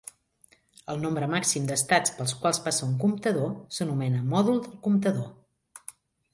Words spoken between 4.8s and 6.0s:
comptador.